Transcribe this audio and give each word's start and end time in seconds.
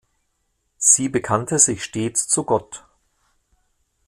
Sie 0.79 1.09
bekannte 1.09 1.59
sich 1.59 1.83
stets 1.83 2.27
zu 2.27 2.43
Gott. 2.43 2.83